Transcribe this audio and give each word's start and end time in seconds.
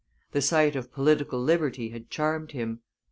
The 0.31 0.41
sight 0.41 0.75
of 0.75 0.91
political 0.91 1.39
liberty 1.39 1.89
had 1.89 2.09
charmed 2.09 2.53
him. 2.53 2.79